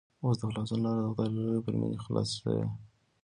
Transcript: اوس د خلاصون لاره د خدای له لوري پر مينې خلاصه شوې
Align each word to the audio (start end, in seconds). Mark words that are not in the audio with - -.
اوس 0.23 0.35
د 0.39 0.43
خلاصون 0.49 0.79
لاره 0.83 1.01
د 1.03 1.07
خدای 1.11 1.29
له 1.33 1.41
لوري 1.45 1.61
پر 1.65 1.73
مينې 1.79 1.97
خلاصه 2.05 2.33
شوې 2.39 2.65